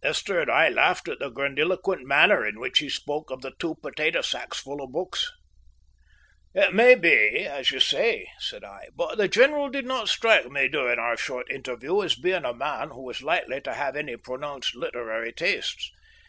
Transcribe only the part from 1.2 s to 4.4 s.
grandiloquent manner in which he spoke of the two potato